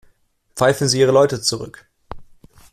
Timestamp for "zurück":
1.41-1.87